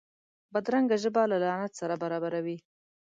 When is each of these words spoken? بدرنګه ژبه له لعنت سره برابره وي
بدرنګه 0.53 0.97
ژبه 1.03 1.23
له 1.31 1.37
لعنت 1.43 1.71
سره 1.79 1.93
برابره 2.03 2.39
وي 2.45 2.57